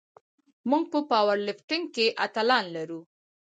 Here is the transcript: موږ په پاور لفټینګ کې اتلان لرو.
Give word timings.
موږ 0.69 0.83
په 0.93 0.99
پاور 1.09 1.37
لفټینګ 1.47 1.85
کې 1.95 2.05
اتلان 2.25 2.65
لرو. 2.75 2.99